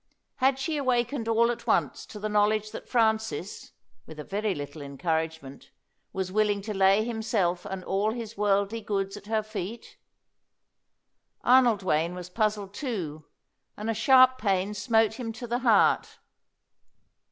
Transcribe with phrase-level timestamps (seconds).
[0.37, 3.73] Had she awakened all at once to the knowledge that Francis
[4.07, 5.69] (with a very little encouragement)
[6.11, 9.97] was willing to lay himself and all his worldly goods at her feet?
[11.43, 13.25] Arnold Wayne was puzzled too,
[13.77, 16.17] and a sharp pain smote him to the heart.